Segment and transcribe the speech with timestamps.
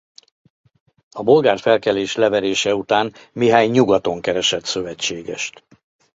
[1.11, 5.63] A bolgár felkelés leverése után Mihály nyugaton keresett szövetségest.